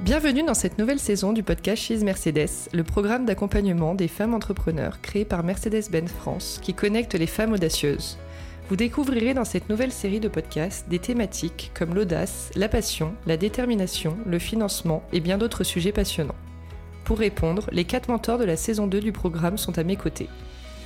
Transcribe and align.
Bienvenue 0.00 0.42
dans 0.42 0.52
cette 0.52 0.78
nouvelle 0.78 0.98
saison 0.98 1.32
du 1.32 1.42
podcast 1.42 1.82
She's 1.82 2.02
Mercedes, 2.02 2.68
le 2.72 2.84
programme 2.84 3.24
d'accompagnement 3.24 3.94
des 3.94 4.08
femmes 4.08 4.34
entrepreneurs 4.34 5.00
créé 5.00 5.24
par 5.24 5.42
Mercedes-Benz 5.42 6.12
France 6.12 6.58
qui 6.60 6.74
connecte 6.74 7.14
les 7.14 7.26
femmes 7.26 7.52
audacieuses. 7.52 8.18
Vous 8.68 8.76
découvrirez 8.76 9.32
dans 9.32 9.44
cette 9.44 9.70
nouvelle 9.70 9.92
série 9.92 10.20
de 10.20 10.28
podcasts 10.28 10.88
des 10.88 10.98
thématiques 10.98 11.70
comme 11.72 11.94
l'audace, 11.94 12.50
la 12.56 12.68
passion, 12.68 13.14
la 13.26 13.38
détermination, 13.38 14.18
le 14.26 14.38
financement 14.38 15.02
et 15.12 15.20
bien 15.20 15.38
d'autres 15.38 15.64
sujets 15.64 15.92
passionnants. 15.92 16.34
Pour 17.04 17.18
répondre, 17.18 17.68
les 17.72 17.84
quatre 17.84 18.08
mentors 18.08 18.38
de 18.38 18.44
la 18.44 18.56
saison 18.56 18.86
2 18.86 19.00
du 19.00 19.12
programme 19.12 19.56
sont 19.56 19.78
à 19.78 19.84
mes 19.84 19.96
côtés. 19.96 20.28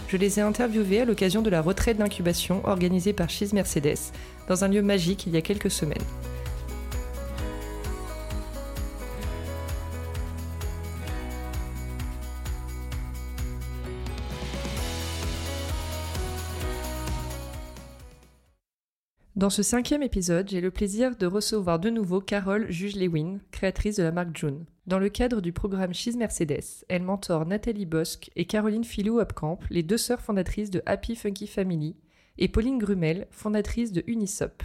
Je 0.08 0.16
les 0.16 0.38
ai 0.38 0.42
interviewés 0.42 1.00
à 1.00 1.04
l'occasion 1.04 1.42
de 1.42 1.50
la 1.50 1.60
retraite 1.60 1.98
d'incubation 1.98 2.64
organisée 2.64 3.12
par 3.12 3.28
She's 3.28 3.52
Mercedes 3.52 4.12
dans 4.48 4.62
un 4.62 4.68
lieu 4.68 4.82
magique 4.82 5.26
il 5.26 5.32
y 5.32 5.36
a 5.36 5.42
quelques 5.42 5.70
semaines. 5.70 5.98
Dans 19.34 19.50
ce 19.50 19.62
cinquième 19.62 20.02
épisode, 20.02 20.48
j'ai 20.48 20.62
le 20.62 20.70
plaisir 20.70 21.14
de 21.16 21.26
recevoir 21.26 21.78
de 21.78 21.90
nouveau 21.90 22.20
Carole 22.20 22.70
Juge-Lewin, 22.70 23.40
créatrice 23.50 23.96
de 23.96 24.02
la 24.02 24.12
marque 24.12 24.34
June. 24.34 24.64
Dans 24.86 25.00
le 25.00 25.08
cadre 25.08 25.40
du 25.40 25.52
programme 25.52 25.92
She's 25.92 26.14
Mercedes, 26.14 26.84
elle 26.88 27.02
mentor 27.02 27.44
Nathalie 27.44 27.86
Bosque 27.86 28.30
et 28.36 28.44
Caroline 28.44 28.84
Filou-Hopcamp, 28.84 29.58
les 29.68 29.82
deux 29.82 29.96
sœurs 29.96 30.20
fondatrices 30.20 30.70
de 30.70 30.80
Happy 30.86 31.16
Funky 31.16 31.48
Family, 31.48 31.96
et 32.38 32.46
Pauline 32.46 32.78
Grumel, 32.78 33.26
fondatrice 33.32 33.90
de 33.90 34.04
Unisop. 34.06 34.62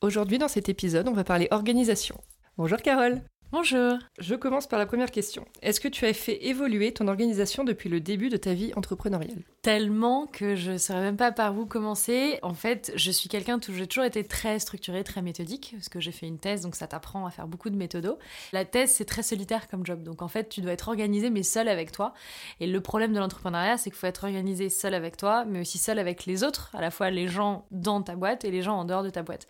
Aujourd'hui, 0.00 0.38
dans 0.38 0.48
cet 0.48 0.70
épisode, 0.70 1.08
on 1.08 1.12
va 1.12 1.24
parler 1.24 1.46
organisation. 1.50 2.18
Bonjour 2.56 2.80
Carole 2.80 3.20
Bonjour. 3.52 3.98
Je 4.20 4.36
commence 4.36 4.68
par 4.68 4.78
la 4.78 4.86
première 4.86 5.10
question. 5.10 5.44
Est-ce 5.60 5.80
que 5.80 5.88
tu 5.88 6.06
as 6.06 6.12
fait 6.12 6.46
évoluer 6.46 6.92
ton 6.92 7.08
organisation 7.08 7.64
depuis 7.64 7.88
le 7.88 7.98
début 7.98 8.28
de 8.28 8.36
ta 8.36 8.54
vie 8.54 8.72
entrepreneuriale? 8.76 9.42
Tellement 9.62 10.28
que 10.28 10.54
je 10.54 10.70
ne 10.70 10.78
saurais 10.78 11.00
même 11.00 11.16
pas 11.16 11.32
par 11.32 11.58
où 11.58 11.66
commencer. 11.66 12.38
En 12.42 12.54
fait, 12.54 12.92
je 12.94 13.10
suis 13.10 13.28
quelqu'un 13.28 13.58
j'ai 13.60 13.88
toujours 13.88 14.04
été 14.04 14.22
très 14.22 14.60
structuré, 14.60 15.02
très 15.02 15.20
méthodique, 15.20 15.72
parce 15.74 15.88
que 15.88 15.98
j'ai 15.98 16.12
fait 16.12 16.28
une 16.28 16.38
thèse, 16.38 16.60
donc 16.60 16.76
ça 16.76 16.86
t'apprend 16.86 17.26
à 17.26 17.30
faire 17.30 17.48
beaucoup 17.48 17.70
de 17.70 17.76
méthodos. 17.76 18.18
La 18.52 18.64
thèse, 18.64 18.92
c'est 18.92 19.04
très 19.04 19.24
solitaire 19.24 19.66
comme 19.66 19.84
job, 19.84 20.04
donc 20.04 20.22
en 20.22 20.28
fait, 20.28 20.48
tu 20.48 20.60
dois 20.60 20.70
être 20.70 20.86
organisé, 20.86 21.28
mais 21.28 21.42
seul 21.42 21.66
avec 21.66 21.90
toi. 21.90 22.14
Et 22.60 22.68
le 22.68 22.80
problème 22.80 23.12
de 23.12 23.18
l'entrepreneuriat, 23.18 23.78
c'est 23.78 23.90
qu'il 23.90 23.98
faut 23.98 24.06
être 24.06 24.22
organisé 24.22 24.70
seul 24.70 24.94
avec 24.94 25.16
toi, 25.16 25.44
mais 25.44 25.60
aussi 25.62 25.78
seul 25.78 25.98
avec 25.98 26.24
les 26.24 26.44
autres, 26.44 26.70
à 26.72 26.80
la 26.80 26.92
fois 26.92 27.10
les 27.10 27.26
gens 27.26 27.66
dans 27.72 28.00
ta 28.00 28.14
boîte 28.14 28.44
et 28.44 28.52
les 28.52 28.62
gens 28.62 28.78
en 28.78 28.84
dehors 28.84 29.02
de 29.02 29.10
ta 29.10 29.24
boîte. 29.24 29.48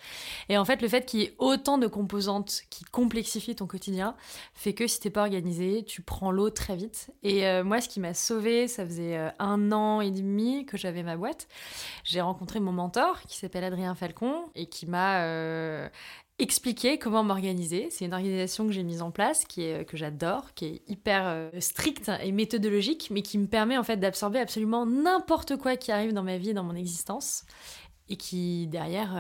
Et 0.49 0.57
en 0.57 0.65
fait, 0.65 0.81
le 0.81 0.89
fait 0.89 1.05
qu'il 1.05 1.21
y 1.21 1.25
ait 1.25 1.35
autant 1.37 1.77
de 1.77 1.87
composantes 1.87 2.63
qui 2.71 2.85
complexifient 2.85 3.57
ton 3.57 3.67
quotidien, 3.67 3.90
fait 4.55 4.75
que 4.75 4.87
si 4.87 5.01
t'es 5.01 5.11
pas 5.11 5.23
organisé, 5.23 5.85
tu 5.85 6.03
prends 6.03 6.31
l'eau 6.31 6.51
très 6.51 6.77
vite. 6.77 7.11
Et 7.23 7.47
euh, 7.47 7.65
moi, 7.65 7.81
ce 7.81 7.89
qui 7.89 8.01
m'a 8.01 8.15
sauvé, 8.15 8.69
ça 8.69 8.85
faisait 8.85 9.17
euh, 9.17 9.31
un 9.39 9.73
an 9.73 10.01
et 10.01 10.11
demi 10.11 10.67
que 10.67 10.77
j'avais 10.77 11.03
ma 11.03 11.17
boîte. 11.17 11.49
J'ai 12.05 12.21
rencontré 12.21 12.61
mon 12.61 12.73
mentor 12.73 13.21
qui 13.23 13.37
s'appelle 13.37 13.65
Adrien 13.65 13.95
Falcon 13.95 14.45
et 14.55 14.67
qui 14.67 14.87
m'a 14.87 15.25
euh, 15.25 15.89
expliqué 16.39 16.99
comment 16.99 17.23
m'organiser. 17.23 17.89
C'est 17.91 18.05
une 18.05 18.15
organisation 18.15 18.67
que 18.67 18.73
j'ai 18.73 18.83
mise 18.83 19.03
en 19.03 19.11
place, 19.11 19.45
qui 19.45 19.63
est, 19.63 19.85
que 19.85 19.97
j'adore, 19.97 20.55
qui 20.55 20.67
est 20.67 20.83
hyper 20.89 21.51
stricte 21.59 22.11
et 22.23 22.33
méthodologique, 22.33 23.09
mais 23.11 23.23
qui 23.23 23.39
me 23.39 23.47
permet 23.47 23.77
en 23.77 23.85
fait 23.85 23.99
d'absorber 23.99 24.39
absolument 24.39 24.87
n'importe 24.87 25.57
quoi 25.57 25.77
qui 25.77 25.93
arrive 25.93 26.13
dans 26.13 26.23
ma 26.23 26.39
vie 26.39 26.51
et 26.51 26.55
dans 26.55 26.65
mon 26.65 26.75
existence 26.75 27.45
et 28.11 28.17
qui 28.17 28.67
derrière 28.67 29.15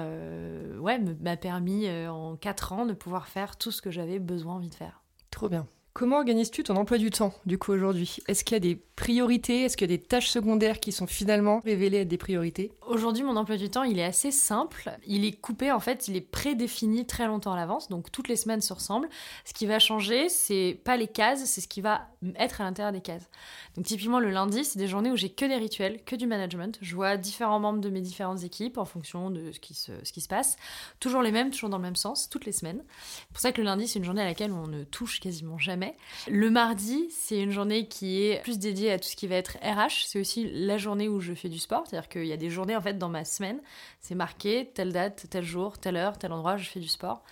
ouais 0.78 0.98
m'a 0.98 1.36
permis 1.38 1.88
en 2.08 2.36
4 2.36 2.72
ans 2.74 2.84
de 2.84 2.92
pouvoir 2.92 3.28
faire 3.28 3.56
tout 3.56 3.70
ce 3.70 3.80
que 3.80 3.90
j'avais 3.90 4.18
besoin 4.18 4.56
envie 4.56 4.68
de 4.68 4.74
faire. 4.74 5.02
Trop 5.30 5.48
bien. 5.48 5.66
Comment 5.92 6.18
organises-tu 6.18 6.62
ton 6.62 6.76
emploi 6.76 6.98
du 6.98 7.10
temps, 7.10 7.34
du 7.46 7.58
coup, 7.58 7.72
aujourd'hui? 7.72 8.18
Est-ce 8.28 8.44
qu'il 8.44 8.54
y 8.54 8.56
a 8.56 8.60
des 8.60 8.76
priorités? 8.76 9.62
Est-ce 9.62 9.76
qu'il 9.76 9.90
y 9.90 9.92
a 9.92 9.96
des 9.96 10.02
tâches 10.02 10.28
secondaires 10.28 10.78
qui 10.78 10.92
sont 10.92 11.08
finalement 11.08 11.60
révélées 11.64 12.02
être 12.02 12.08
des 12.08 12.16
priorités? 12.16 12.70
Aujourd'hui, 12.86 13.24
mon 13.24 13.36
emploi 13.36 13.56
du 13.56 13.70
temps, 13.70 13.82
il 13.82 13.98
est 13.98 14.04
assez 14.04 14.30
simple. 14.30 14.92
Il 15.04 15.24
est 15.24 15.32
coupé, 15.32 15.72
en 15.72 15.80
fait, 15.80 16.06
il 16.06 16.14
est 16.14 16.20
prédéfini 16.20 17.06
très 17.06 17.26
longtemps 17.26 17.52
à 17.54 17.56
l'avance, 17.56 17.88
donc 17.88 18.12
toutes 18.12 18.28
les 18.28 18.36
semaines 18.36 18.60
se 18.60 18.72
ressemblent. 18.72 19.08
Ce 19.44 19.52
qui 19.52 19.66
va 19.66 19.80
changer, 19.80 20.28
c'est 20.28 20.80
pas 20.84 20.96
les 20.96 21.08
cases, 21.08 21.44
c'est 21.44 21.60
ce 21.60 21.66
qui 21.66 21.80
va 21.80 22.06
être 22.36 22.60
à 22.60 22.64
l'intérieur 22.64 22.92
des 22.92 23.00
cases. 23.00 23.28
Donc 23.74 23.84
typiquement, 23.84 24.20
le 24.20 24.30
lundi, 24.30 24.64
c'est 24.64 24.78
des 24.78 24.86
journées 24.86 25.10
où 25.10 25.16
j'ai 25.16 25.30
que 25.30 25.44
des 25.44 25.56
rituels, 25.56 26.04
que 26.04 26.14
du 26.14 26.28
management. 26.28 26.78
Je 26.82 26.94
vois 26.94 27.16
différents 27.16 27.58
membres 27.58 27.80
de 27.80 27.90
mes 27.90 28.00
différentes 28.00 28.44
équipes 28.44 28.78
en 28.78 28.84
fonction 28.84 29.30
de 29.30 29.50
ce 29.50 29.58
qui 29.58 29.74
se, 29.74 29.92
ce 30.04 30.12
qui 30.12 30.20
se 30.20 30.28
passe. 30.28 30.56
Toujours 31.00 31.22
les 31.22 31.32
mêmes, 31.32 31.50
toujours 31.50 31.68
dans 31.68 31.78
le 31.78 31.82
même 31.82 31.96
sens, 31.96 32.28
toutes 32.28 32.46
les 32.46 32.52
semaines. 32.52 32.84
C'est 32.88 33.32
pour 33.32 33.40
ça 33.40 33.50
que 33.50 33.60
le 33.60 33.64
lundi, 33.64 33.88
c'est 33.88 33.98
une 33.98 34.04
journée 34.04 34.22
à 34.22 34.26
laquelle 34.26 34.52
on 34.52 34.68
ne 34.68 34.84
touche 34.84 35.18
quasiment 35.18 35.58
jamais 35.58 35.79
le 36.28 36.50
mardi, 36.50 37.08
c'est 37.10 37.38
une 37.38 37.50
journée 37.50 37.86
qui 37.86 38.22
est 38.22 38.42
plus 38.42 38.58
dédiée 38.58 38.92
à 38.92 38.98
tout 38.98 39.08
ce 39.08 39.16
qui 39.16 39.26
va 39.26 39.36
être 39.36 39.58
RH. 39.62 40.06
C'est 40.06 40.20
aussi 40.20 40.50
la 40.52 40.78
journée 40.78 41.08
où 41.08 41.20
je 41.20 41.34
fais 41.34 41.48
du 41.48 41.58
sport. 41.58 41.84
C'est-à-dire 41.86 42.08
qu'il 42.08 42.26
y 42.26 42.32
a 42.32 42.36
des 42.36 42.50
journées 42.50 42.76
en 42.76 42.80
fait 42.80 42.98
dans 42.98 43.08
ma 43.08 43.24
semaine. 43.24 43.60
C'est 44.00 44.14
marqué 44.14 44.70
telle 44.74 44.92
date, 44.92 45.26
tel 45.30 45.44
jour, 45.44 45.78
telle 45.78 45.96
heure, 45.96 46.18
tel 46.18 46.32
endroit, 46.32 46.56
je 46.56 46.68
fais 46.68 46.80
du 46.80 46.88
sport. 46.88 47.22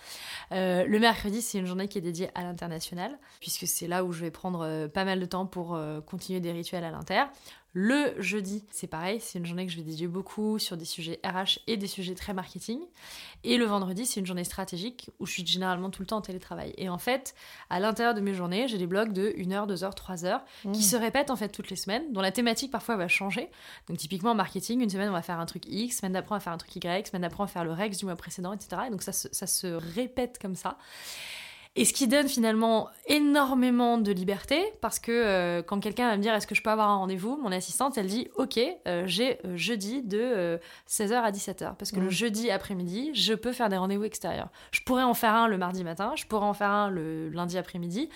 Euh, 0.51 0.85
le 0.85 0.99
mercredi, 0.99 1.41
c'est 1.41 1.57
une 1.57 1.65
journée 1.65 1.87
qui 1.87 1.97
est 1.97 2.01
dédiée 2.01 2.29
à 2.35 2.43
l'international, 2.43 3.17
puisque 3.39 3.67
c'est 3.67 3.87
là 3.87 4.03
où 4.03 4.11
je 4.11 4.21
vais 4.21 4.31
prendre 4.31 4.61
euh, 4.61 4.87
pas 4.87 5.05
mal 5.05 5.19
de 5.19 5.25
temps 5.25 5.45
pour 5.45 5.75
euh, 5.75 6.01
continuer 6.01 6.39
des 6.39 6.51
rituels 6.51 6.83
à 6.83 6.91
l'inter. 6.91 7.23
Le 7.73 8.19
jeudi, 8.19 8.63
c'est 8.71 8.87
pareil, 8.87 9.19
c'est 9.21 9.37
une 9.37 9.45
journée 9.45 9.65
que 9.67 9.71
je 9.71 9.77
vais 9.77 9.83
dédier 9.83 10.07
beaucoup 10.07 10.57
sur 10.57 10.75
des 10.75 10.85
sujets 10.85 11.19
RH 11.23 11.59
et 11.67 11.77
des 11.77 11.85
sujets 11.85 12.15
très 12.15 12.33
marketing. 12.33 12.79
Et 13.43 13.57
le 13.57 13.65
vendredi, 13.65 14.07
c'est 14.07 14.19
une 14.19 14.25
journée 14.25 14.43
stratégique 14.43 15.11
où 15.19 15.27
je 15.27 15.33
suis 15.33 15.45
généralement 15.45 15.91
tout 15.91 16.01
le 16.01 16.07
temps 16.07 16.17
en 16.17 16.21
télétravail. 16.21 16.73
Et 16.77 16.89
en 16.89 16.97
fait, 16.97 17.35
à 17.69 17.79
l'intérieur 17.79 18.15
de 18.15 18.21
mes 18.21 18.33
journées, 18.33 18.67
j'ai 18.67 18.79
des 18.79 18.87
blocs 18.87 19.13
de 19.13 19.35
1 19.37 19.51
heure, 19.51 19.67
2 19.67 19.83
heures, 19.83 19.93
3 19.93 20.25
heures 20.25 20.43
qui 20.73 20.81
se 20.81 20.95
répètent 20.95 21.29
en 21.29 21.35
fait 21.35 21.49
toutes 21.49 21.69
les 21.69 21.75
semaines, 21.75 22.11
dont 22.11 22.21
la 22.21 22.31
thématique 22.31 22.71
parfois 22.71 22.95
va 22.95 23.07
changer. 23.07 23.49
Donc 23.87 23.97
typiquement 23.97 24.31
en 24.31 24.35
marketing, 24.35 24.81
une 24.81 24.89
semaine 24.89 25.09
on 25.09 25.13
va 25.13 25.21
faire 25.21 25.39
un 25.39 25.45
truc 25.45 25.63
X, 25.67 25.97
semaine 25.97 26.13
d'après 26.13 26.33
on 26.33 26.37
va 26.37 26.41
faire 26.41 26.53
un 26.53 26.57
truc 26.57 26.75
Y, 26.75 27.07
semaine 27.07 27.21
d'après 27.21 27.41
on 27.41 27.45
va 27.45 27.51
faire 27.51 27.63
le 27.63 27.71
Rex 27.71 27.99
du 27.99 28.05
mois 28.05 28.15
précédent, 28.15 28.53
etc. 28.53 28.83
Et 28.87 28.89
donc 28.89 29.03
ça 29.03 29.11
ça 29.11 29.47
se 29.47 29.67
répète 29.67 30.39
comme 30.41 30.55
ça. 30.55 30.77
Et 31.79 31.85
ce 31.85 31.93
qui 31.93 32.09
donne 32.09 32.27
finalement 32.27 32.89
énormément 33.07 33.97
de 33.97 34.11
liberté, 34.11 34.61
parce 34.81 34.99
que 34.99 35.13
euh, 35.13 35.61
quand 35.61 35.79
quelqu'un 35.79 36.09
va 36.09 36.17
me 36.17 36.21
dire 36.21 36.33
est-ce 36.33 36.45
que 36.45 36.53
je 36.53 36.61
peux 36.61 36.71
avoir 36.71 36.89
un 36.89 36.97
rendez-vous, 36.97 37.37
mon 37.37 37.53
assistante, 37.53 37.97
elle 37.97 38.07
dit 38.07 38.27
ok, 38.35 38.59
euh, 38.85 39.03
j'ai 39.05 39.39
euh, 39.45 39.55
jeudi 39.55 40.01
de 40.03 40.59
16h 40.89 41.13
à 41.13 41.31
17h, 41.31 41.75
parce 41.77 41.93
que 41.93 42.01
le 42.01 42.09
jeudi 42.09 42.51
après-midi, 42.51 43.11
je 43.13 43.33
peux 43.33 43.53
faire 43.53 43.69
des 43.69 43.77
rendez-vous 43.77 44.03
extérieurs. 44.03 44.49
Je 44.71 44.81
pourrais 44.81 45.03
en 45.03 45.13
faire 45.13 45.33
un 45.33 45.47
le 45.47 45.57
mardi 45.57 45.85
matin, 45.85 46.11
je 46.17 46.25
pourrais 46.25 46.47
en 46.47 46.53
faire 46.53 46.69
un 46.69 46.89
le 46.89 47.29
lundi 47.29 47.57
après-midi, 47.57 48.09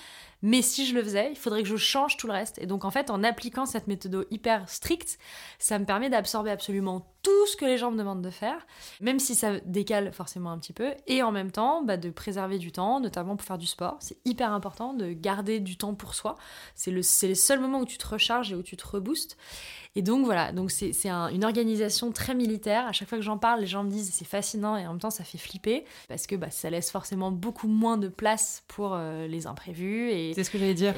mais 0.44 0.62
si 0.62 0.86
je 0.86 0.94
le 0.94 1.02
faisais, 1.02 1.30
il 1.31 1.38
faudrait 1.38 1.64
que 1.64 1.70
je 1.70 1.78
change 1.78 2.18
tout 2.18 2.28
le 2.28 2.34
reste. 2.34 2.59
Et 2.59 2.66
donc 2.66 2.84
en 2.84 2.92
fait, 2.92 3.09
en 3.09 3.24
appliquant 3.24 3.66
cette 3.66 3.88
méthode 3.88 4.28
hyper 4.30 4.70
stricte, 4.70 5.18
ça 5.58 5.80
me 5.80 5.86
permet 5.86 6.09
d'absorber 6.09 6.52
absolument 6.52 7.08
tout 7.24 7.48
ce 7.48 7.56
que 7.56 7.64
les 7.64 7.78
gens 7.78 7.90
me 7.90 7.98
demandent 7.98 8.22
de 8.22 8.30
faire, 8.30 8.68
même 9.00 9.18
si 9.18 9.34
ça 9.34 9.62
décale 9.62 10.12
forcément 10.12 10.52
un 10.52 10.59
petit 10.59 10.74
peu, 10.74 10.94
et 11.08 11.24
en 11.24 11.31
même 11.31 11.52
temps 11.52 11.81
bah, 11.81 11.96
de 11.96 12.09
préserver 12.09 12.58
du 12.58 12.74
temps, 12.74 13.00
notamment 13.00 13.38
pour 13.38 13.48
faire 13.48 13.58
du 13.58 13.66
sport. 13.66 13.96
C'est 14.02 14.18
hyper 14.26 14.52
important 14.52 14.94
de 14.94 15.14
garder 15.14 15.62
du 15.62 15.78
temps 15.78 15.94
pour 15.94 16.14
soi. 16.14 16.36
C'est 16.75 16.92
le, 16.92 17.02
les 17.25 17.36
seuls 17.36 17.62
moments 17.62 17.80
où 17.80 17.86
tu 17.86 17.98
te 17.98 18.06
recharges 18.06 18.52
et 18.52 18.56
où 18.56 18.64
tu 18.64 18.75
te 18.75 18.86
reboostes. 18.86 19.38
Et 19.96 20.02
donc 20.02 20.26
voilà, 20.26 20.52
donc 20.52 20.72
c'est 20.72 21.08
une 21.08 21.44
organisation 21.44 22.12
très 22.12 22.34
militaire. 22.34 22.88
À 22.88 22.94
chaque 22.94 23.08
fois 23.08 23.18
que 23.18 23.24
j'en 23.24 23.38
parle, 23.38 23.62
les 23.62 23.68
gens 23.68 23.84
me 23.84 23.92
disent 23.92 24.12
c'est 24.12 24.26
fascinant 24.26 24.76
et 24.76 24.88
en 24.88 24.92
même 24.92 25.00
temps 25.00 25.12
ça 25.12 25.24
fait 25.24 25.38
flipper 25.38 25.86
parce 26.08 26.26
que 26.26 26.36
bah, 26.36 26.50
ça 26.50 26.72
laisse 26.72 26.90
forcément 26.90 27.31
beaucoup 27.31 27.68
moins 27.68 27.98
de 27.98 28.08
place 28.08 28.64
pour 28.68 28.96
euh, 28.96 29.28
les 29.28 29.46
imprévus. 29.46 30.34
C'est 30.34 30.44
ce 30.44 30.50
que 30.50 30.58
j'allais 30.58 30.74
dire. 30.74 30.96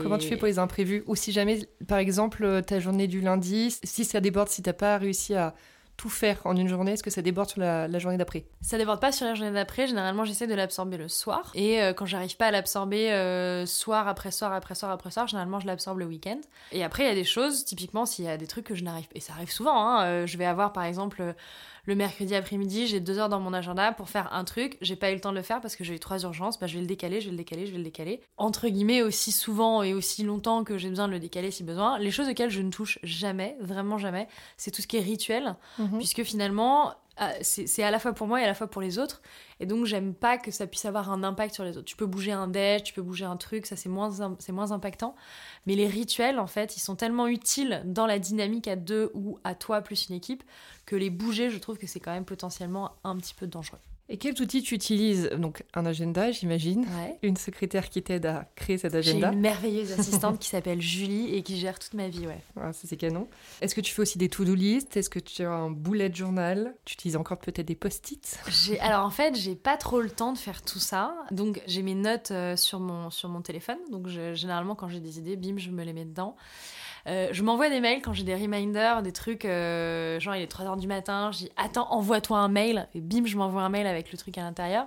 Comment 0.00 0.16
tu 0.16 0.28
fais 0.28 0.36
pour 0.36 0.46
les 0.46 0.58
imprévus? 0.58 1.04
Ou 1.06 1.14
si 1.14 1.30
jamais, 1.30 1.68
par 1.86 1.98
exemple, 1.98 2.62
ta 2.66 2.80
journée 2.80 3.06
du 3.06 3.20
lundi, 3.20 3.76
si 3.82 4.04
ça 4.04 4.20
déborde, 4.20 4.48
si 4.48 4.62
t'as 4.62 4.72
pas 4.72 4.96
réussi 4.96 5.34
à 5.34 5.54
tout 5.98 6.08
faire 6.08 6.40
en 6.44 6.56
une 6.56 6.68
journée? 6.68 6.92
Est-ce 6.92 7.02
que 7.02 7.10
ça 7.10 7.20
déborde 7.20 7.50
sur 7.50 7.60
la, 7.60 7.98
journée 7.98 8.16
d'après? 8.16 8.46
Ça 8.62 8.78
déborde 8.78 9.00
pas 9.00 9.12
sur 9.12 9.26
la 9.26 9.34
journée 9.34 9.52
d'après. 9.52 9.88
Généralement, 9.88 10.24
j'essaie 10.24 10.46
de 10.46 10.54
l'absorber 10.54 10.96
le 10.96 11.08
soir. 11.08 11.50
Et 11.54 11.82
euh, 11.82 11.92
quand 11.92 12.06
j'arrive 12.06 12.36
pas 12.36 12.46
à 12.46 12.50
l'absorber 12.52 13.10
euh, 13.12 13.66
soir 13.66 14.08
après 14.08 14.30
soir 14.30 14.52
après 14.52 14.76
soir 14.76 14.92
après 14.92 15.10
soir, 15.10 15.26
généralement, 15.26 15.60
je 15.60 15.66
l'absorbe 15.66 15.98
le 15.98 16.06
week-end. 16.06 16.40
Et 16.72 16.84
après, 16.84 17.02
il 17.02 17.08
y 17.08 17.12
a 17.12 17.16
des 17.16 17.24
choses, 17.24 17.64
typiquement, 17.64 18.06
s'il 18.06 18.24
y 18.24 18.28
a 18.28 18.36
des 18.36 18.46
trucs 18.46 18.64
que 18.64 18.76
je 18.76 18.84
n'arrive 18.84 19.08
pas, 19.08 19.16
et 19.16 19.20
ça 19.20 19.32
arrive 19.32 19.50
souvent, 19.50 19.76
hein, 19.76 20.04
euh, 20.04 20.26
je 20.26 20.38
vais 20.38 20.46
avoir 20.46 20.72
par 20.72 20.84
exemple 20.84 21.34
le 21.88 21.94
mercredi 21.94 22.34
après-midi, 22.34 22.86
j'ai 22.86 23.00
deux 23.00 23.18
heures 23.18 23.30
dans 23.30 23.40
mon 23.40 23.54
agenda 23.54 23.92
pour 23.92 24.10
faire 24.10 24.30
un 24.34 24.44
truc, 24.44 24.76
j'ai 24.82 24.94
pas 24.94 25.10
eu 25.10 25.14
le 25.14 25.20
temps 25.20 25.30
de 25.30 25.36
le 25.36 25.42
faire 25.42 25.62
parce 25.62 25.74
que 25.74 25.84
j'ai 25.84 25.94
eu 25.94 25.98
trois 25.98 26.20
urgences, 26.20 26.58
bah, 26.58 26.66
je 26.66 26.74
vais 26.74 26.82
le 26.82 26.86
décaler, 26.86 27.22
je 27.22 27.26
vais 27.26 27.30
le 27.30 27.38
décaler, 27.38 27.64
je 27.64 27.70
vais 27.72 27.78
le 27.78 27.82
décaler. 27.82 28.20
Entre 28.36 28.68
guillemets, 28.68 29.00
aussi 29.00 29.32
souvent 29.32 29.82
et 29.82 29.94
aussi 29.94 30.22
longtemps 30.22 30.64
que 30.64 30.76
j'ai 30.76 30.90
besoin 30.90 31.08
de 31.08 31.12
le 31.12 31.18
décaler 31.18 31.50
si 31.50 31.64
besoin. 31.64 31.98
Les 31.98 32.10
choses 32.10 32.28
auxquelles 32.28 32.50
je 32.50 32.60
ne 32.60 32.70
touche 32.70 32.98
jamais, 33.02 33.56
vraiment 33.58 33.96
jamais, 33.96 34.28
c'est 34.58 34.70
tout 34.70 34.82
ce 34.82 34.86
qui 34.86 34.98
est 34.98 35.02
rituel, 35.02 35.56
mhm. 35.90 35.98
puisque 35.98 36.22
finalement, 36.22 36.94
euh, 37.20 37.32
c'est 37.42 37.82
à 37.82 37.90
la 37.90 37.98
fois 37.98 38.12
pour 38.12 38.26
moi 38.26 38.40
et 38.40 38.44
à 38.44 38.46
la 38.46 38.54
fois 38.54 38.68
pour 38.68 38.80
les 38.80 38.98
autres. 38.98 39.20
Et 39.60 39.66
donc, 39.66 39.86
j'aime 39.86 40.14
pas 40.14 40.38
que 40.38 40.50
ça 40.50 40.66
puisse 40.66 40.84
avoir 40.84 41.10
un 41.10 41.24
impact 41.24 41.54
sur 41.54 41.64
les 41.64 41.76
autres. 41.76 41.86
Tu 41.86 41.96
peux 41.96 42.06
bouger 42.06 42.32
un 42.32 42.46
déj, 42.46 42.84
tu 42.84 42.94
peux 42.94 43.02
bouger 43.02 43.24
un 43.24 43.36
truc, 43.36 43.66
ça 43.66 43.74
c'est 43.74 43.88
moins, 43.88 44.36
c'est 44.38 44.52
moins 44.52 44.70
impactant. 44.70 45.16
Mais 45.66 45.74
les 45.74 45.88
rituels, 45.88 46.38
en 46.38 46.46
fait, 46.46 46.76
ils 46.76 46.80
sont 46.80 46.94
tellement 46.94 47.26
utiles 47.26 47.82
dans 47.84 48.06
la 48.06 48.18
dynamique 48.18 48.68
à 48.68 48.76
deux 48.76 49.10
ou 49.14 49.38
à 49.44 49.54
toi 49.54 49.80
plus 49.80 50.08
une 50.08 50.14
équipe 50.14 50.44
que 50.86 50.96
les 50.96 51.10
bouger, 51.10 51.50
je 51.50 51.58
trouve 51.58 51.76
que 51.76 51.86
c'est 51.86 52.00
quand 52.00 52.12
même 52.12 52.24
potentiellement 52.24 52.92
un 53.04 53.16
petit 53.16 53.34
peu 53.34 53.46
dangereux. 53.46 53.78
Et 54.10 54.16
quels 54.16 54.40
outils 54.40 54.62
tu 54.62 54.74
utilises? 54.74 55.30
Donc 55.36 55.64
un 55.74 55.84
agenda, 55.84 56.30
j'imagine. 56.30 56.86
Une 57.22 57.36
secrétaire 57.36 57.90
qui 57.90 58.02
t'aide 58.02 58.26
à 58.26 58.48
créer 58.56 58.78
cet 58.78 58.94
agenda. 58.94 59.28
J'ai 59.30 59.36
une 59.36 59.42
merveilleuse 59.42 59.92
assistante 59.92 60.38
qui 60.38 60.48
s'appelle 60.48 60.80
Julie 60.80 61.34
et 61.34 61.42
qui 61.42 61.58
gère 61.58 61.78
toute 61.78 61.94
ma 61.94 62.08
vie, 62.08 62.26
ouais. 62.26 62.40
ça 62.56 62.72
c'est 62.72 62.96
canon. 62.96 63.28
Est-ce 63.60 63.74
que 63.74 63.80
tu 63.82 63.92
fais 63.92 64.02
aussi 64.02 64.16
des 64.16 64.28
to-do 64.28 64.54
list? 64.54 64.96
Est-ce 64.96 65.10
que 65.10 65.18
tu 65.18 65.42
as 65.42 65.50
un 65.50 65.70
bullet 65.70 66.10
journal? 66.12 66.74
Tu 66.84 66.94
utilises 66.94 67.16
encore 67.16 67.38
peut-être 67.38 67.66
des 67.66 67.74
post-it? 67.74 68.40
Alors 68.80 69.04
en 69.04 69.10
fait, 69.10 69.36
j'ai 69.36 69.54
pas 69.54 69.76
trop 69.76 70.00
le 70.00 70.10
temps 70.10 70.32
de 70.32 70.38
faire 70.38 70.62
tout 70.62 70.78
ça. 70.78 71.14
Donc 71.30 71.60
j'ai 71.66 71.82
mes 71.82 71.94
notes 71.94 72.30
euh, 72.30 72.56
sur 72.56 72.80
mon 72.80 73.10
sur 73.10 73.28
mon 73.28 73.42
téléphone. 73.42 73.78
Donc 73.90 74.08
généralement 74.08 74.74
quand 74.74 74.88
j'ai 74.88 75.00
des 75.00 75.18
idées, 75.18 75.36
bim, 75.36 75.58
je 75.58 75.70
me 75.70 75.84
les 75.84 75.92
mets 75.92 76.06
dedans. 76.06 76.34
Euh, 77.08 77.28
je 77.32 77.42
m'envoie 77.42 77.70
des 77.70 77.80
mails 77.80 78.02
quand 78.02 78.12
j'ai 78.12 78.22
des 78.22 78.34
reminders, 78.34 79.02
des 79.02 79.12
trucs, 79.12 79.46
euh, 79.46 80.20
genre 80.20 80.36
il 80.36 80.42
est 80.42 80.52
3h 80.52 80.78
du 80.78 80.86
matin, 80.86 81.30
je 81.32 81.46
attends, 81.56 81.90
envoie-toi 81.90 82.38
un 82.38 82.48
mail, 82.48 82.86
et 82.94 83.00
bim, 83.00 83.24
je 83.24 83.36
m'envoie 83.36 83.62
un 83.62 83.70
mail 83.70 83.86
avec 83.86 84.12
le 84.12 84.18
truc 84.18 84.36
à 84.36 84.42
l'intérieur. 84.42 84.86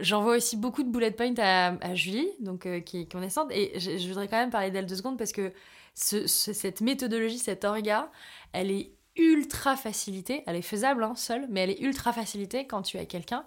J'envoie 0.00 0.36
aussi 0.36 0.56
beaucoup 0.56 0.82
de 0.82 0.90
bullet 0.90 1.12
points 1.12 1.34
à, 1.38 1.94
Julie, 1.94 2.28
donc, 2.40 2.66
euh, 2.66 2.80
qui, 2.80 3.02
est 3.02 3.12
connaissante, 3.12 3.50
et 3.52 3.78
je, 3.78 4.08
voudrais 4.08 4.26
quand 4.26 4.38
même 4.38 4.50
parler 4.50 4.72
d'elle 4.72 4.86
deux 4.86 4.96
secondes 4.96 5.16
parce 5.16 5.32
que 5.32 5.52
cette 5.94 6.80
méthodologie, 6.80 7.38
cet 7.38 7.64
orga, 7.64 8.10
elle 8.52 8.70
est 8.70 8.92
ultra 9.16 9.76
facilitée, 9.76 10.42
elle 10.46 10.56
est 10.56 10.62
faisable 10.62 11.04
hein, 11.04 11.14
seule, 11.14 11.46
mais 11.50 11.60
elle 11.60 11.70
est 11.70 11.80
ultra 11.80 12.12
facilitée 12.12 12.66
quand 12.66 12.82
tu 12.82 12.96
as 12.98 13.04
quelqu'un. 13.04 13.44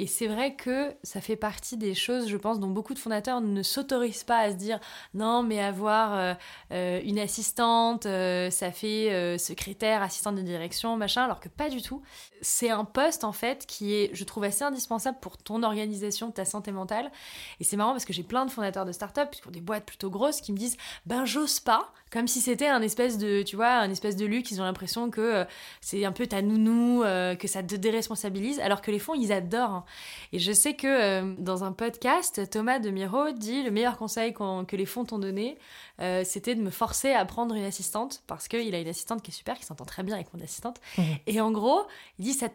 Et 0.00 0.06
c'est 0.06 0.28
vrai 0.28 0.54
que 0.54 0.94
ça 1.02 1.20
fait 1.20 1.36
partie 1.36 1.76
des 1.76 1.94
choses, 1.94 2.26
je 2.26 2.38
pense, 2.38 2.58
dont 2.58 2.68
beaucoup 2.68 2.94
de 2.94 2.98
fondateurs 2.98 3.42
ne 3.42 3.62
s'autorisent 3.62 4.24
pas 4.24 4.38
à 4.38 4.50
se 4.50 4.56
dire 4.56 4.80
non, 5.12 5.42
mais 5.42 5.60
avoir 5.60 6.14
euh, 6.14 6.34
euh, 6.72 7.02
une 7.04 7.18
assistante, 7.18 8.06
euh, 8.06 8.48
ça 8.48 8.72
fait 8.72 9.36
secrétaire, 9.36 10.00
assistante 10.00 10.36
de 10.36 10.40
direction, 10.40 10.96
machin, 10.96 11.24
alors 11.24 11.38
que 11.38 11.50
pas 11.50 11.68
du 11.68 11.82
tout. 11.82 12.00
C'est 12.40 12.70
un 12.70 12.86
poste 12.86 13.24
en 13.24 13.32
fait 13.32 13.66
qui 13.66 13.92
est, 13.92 14.08
je 14.14 14.24
trouve, 14.24 14.44
assez 14.44 14.64
indispensable 14.64 15.18
pour 15.20 15.36
ton 15.36 15.62
organisation, 15.62 16.30
ta 16.30 16.46
santé 16.46 16.72
mentale. 16.72 17.12
Et 17.60 17.64
c'est 17.64 17.76
marrant 17.76 17.90
parce 17.90 18.06
que 18.06 18.14
j'ai 18.14 18.22
plein 18.22 18.46
de 18.46 18.50
fondateurs 18.50 18.86
de 18.86 18.92
start-up, 18.92 19.28
pour 19.42 19.52
des 19.52 19.60
boîtes 19.60 19.84
plutôt 19.84 20.08
grosses, 20.08 20.40
qui 20.40 20.52
me 20.52 20.56
disent 20.56 20.78
ben 21.04 21.26
j'ose 21.26 21.60
pas, 21.60 21.92
comme 22.10 22.26
si 22.26 22.40
c'était 22.40 22.68
un 22.68 22.80
espèce 22.80 23.18
de, 23.18 23.42
tu 23.42 23.56
vois, 23.56 23.72
un 23.72 23.90
espèce 23.90 24.16
de 24.16 24.24
luxe. 24.24 24.50
Ils 24.50 24.62
ont 24.62 24.64
l'impression 24.64 25.10
que 25.10 25.44
c'est 25.82 26.06
un 26.06 26.12
peu 26.12 26.26
ta 26.26 26.40
nounou, 26.40 27.02
que 27.02 27.48
ça 27.48 27.62
te 27.62 27.74
déresponsabilise, 27.74 28.60
alors 28.60 28.80
que 28.80 28.90
les 28.90 28.98
fonds 28.98 29.12
ils 29.14 29.30
adorent. 29.30 29.70
Hein. 29.70 29.84
Et 30.32 30.38
je 30.38 30.52
sais 30.52 30.74
que 30.74 30.86
euh, 30.86 31.34
dans 31.38 31.64
un 31.64 31.72
podcast, 31.72 32.48
Thomas 32.50 32.78
de 32.78 32.90
Miro 32.90 33.30
dit 33.32 33.62
le 33.62 33.70
meilleur 33.70 33.96
conseil 33.96 34.32
que 34.32 34.76
les 34.76 34.86
fonds 34.86 35.04
t'ont 35.04 35.18
donné, 35.18 35.58
euh, 36.00 36.22
c'était 36.24 36.54
de 36.54 36.62
me 36.62 36.70
forcer 36.70 37.12
à 37.12 37.24
prendre 37.24 37.54
une 37.54 37.64
assistante 37.64 38.22
parce 38.26 38.48
qu'il 38.48 38.74
a 38.74 38.78
une 38.78 38.88
assistante 38.88 39.22
qui 39.22 39.30
est 39.30 39.34
super, 39.34 39.58
qui 39.58 39.64
s'entend 39.64 39.84
très 39.84 40.02
bien 40.02 40.14
avec 40.14 40.32
mon 40.34 40.42
assistante. 40.42 40.80
Mmh. 40.98 41.02
Et 41.26 41.40
en 41.40 41.50
gros, 41.50 41.82
il 42.18 42.24
dit 42.24 42.32
ça, 42.32 42.48